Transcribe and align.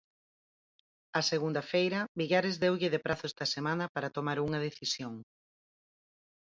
A 1.19 1.21
segunda 1.31 1.63
feira, 1.71 1.99
Villares 2.19 2.55
deulle 2.63 2.87
de 2.93 3.03
prazo 3.05 3.23
esta 3.31 3.45
semana 3.55 3.85
para 3.93 4.13
tomar 4.17 4.37
unha 4.45 4.59
decisión. 4.67 5.13